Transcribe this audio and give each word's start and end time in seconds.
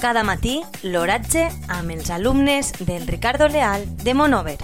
Cada 0.00 0.22
matí 0.22 0.60
l'oratge 0.82 1.48
amb 1.68 1.90
els 1.90 2.10
alumnes 2.10 2.72
del 2.78 3.06
Ricardo 3.06 3.48
Leal 3.48 3.84
de 4.04 4.14
Monover. 4.14 4.58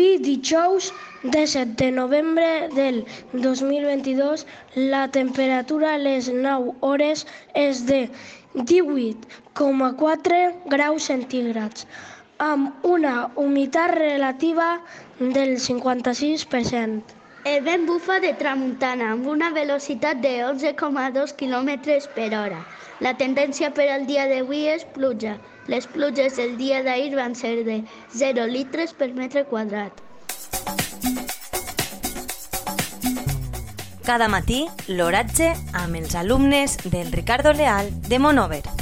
Avui, 0.00 0.18
dijous 0.22 0.92
17 1.24 1.74
de 1.84 1.90
novembre 1.90 2.68
del 2.74 3.04
2022, 3.32 4.46
la 4.76 5.08
temperatura 5.08 5.94
a 5.94 5.98
les 5.98 6.30
9 6.32 6.72
hores 6.80 7.26
és 7.54 7.84
de 7.90 8.08
18,4 8.54 10.40
graus 10.72 11.02
centígrads, 11.12 11.86
amb 12.38 12.88
una 12.96 13.14
humitat 13.36 13.90
relativa 13.98 14.80
del 15.18 15.58
56%. 15.58 17.19
El 17.42 17.62
vent 17.64 17.86
bufa 17.88 18.18
de 18.20 18.34
tramuntana 18.36 19.06
amb 19.14 19.26
una 19.26 19.48
velocitat 19.50 20.18
de 20.20 20.42
11,2 20.44 21.32
km 21.40 21.70
per 22.14 22.28
hora. 22.36 22.58
La 23.00 23.14
tendència 23.16 23.70
per 23.72 23.86
al 23.88 24.04
dia 24.04 24.26
d'avui 24.28 24.66
és 24.68 24.84
pluja. 24.84 25.38
Les 25.66 25.86
pluges 25.88 26.36
del 26.36 26.58
dia 26.58 26.82
d'ahir 26.84 27.14
van 27.16 27.34
ser 27.34 27.54
de 27.64 27.78
0 28.12 28.44
litres 28.46 28.92
per 28.92 29.08
metre 29.14 29.46
quadrat. 29.48 30.04
Cada 34.04 34.28
matí, 34.28 34.66
l'oratge 34.88 35.54
amb 35.72 35.96
els 35.96 36.14
alumnes 36.14 36.76
del 36.90 37.10
Ricardo 37.12 37.54
Leal 37.54 37.88
de 38.08 38.18
Monover. 38.18 38.79